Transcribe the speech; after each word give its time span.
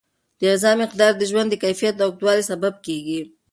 د 0.39 0.41
غذا 0.51 0.71
مقدار 0.81 1.11
د 1.17 1.21
ژوند 1.31 1.47
د 1.51 1.55
کیفیت 1.63 1.95
او 1.99 2.05
اوږدوالي 2.09 2.43
سبب 2.51 2.73
کیږي. 2.85 3.21